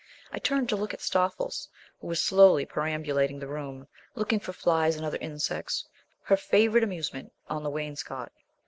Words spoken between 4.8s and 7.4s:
and other insects (her favourite amusement)